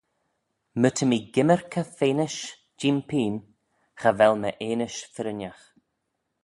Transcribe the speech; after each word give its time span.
My 0.81 0.89
ta 0.95 1.05
mee 1.09 1.25
gymmyrkey 1.33 1.85
feanish 1.97 2.41
jee'm 2.79 2.97
pene, 3.09 3.39
cha 3.99 4.09
vel 4.19 4.33
my 4.41 4.51
eanish 4.67 4.99
firrinagh. 5.13 5.63